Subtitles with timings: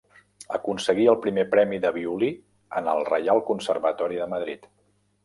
[0.57, 2.29] Aconseguí el primer premi de violí
[2.81, 4.67] en el Reial Conservatori de Madrid.